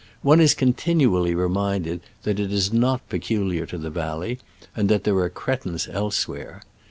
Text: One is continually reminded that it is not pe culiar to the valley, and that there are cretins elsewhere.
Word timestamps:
One 0.23 0.41
is 0.41 0.55
continually 0.55 1.35
reminded 1.35 2.01
that 2.23 2.39
it 2.39 2.51
is 2.51 2.73
not 2.73 3.07
pe 3.07 3.19
culiar 3.19 3.67
to 3.69 3.77
the 3.77 3.91
valley, 3.91 4.39
and 4.75 4.89
that 4.89 5.03
there 5.03 5.17
are 5.19 5.29
cretins 5.29 5.87
elsewhere. 5.87 6.63